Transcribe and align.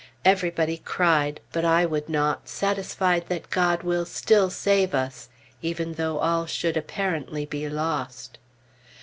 Everybody 0.25 0.77
cried, 0.77 1.41
but 1.51 1.63
I 1.63 1.85
would 1.85 2.09
not, 2.09 2.49
satisfied 2.49 3.25
that 3.29 3.51
God 3.51 3.83
will 3.83 4.07
still 4.07 4.49
save 4.49 4.95
us, 4.95 5.29
even 5.61 5.93
though 5.93 6.17
all 6.17 6.47
should 6.47 6.75
apparently 6.75 7.45
be 7.45 7.69
lost. 7.69 8.39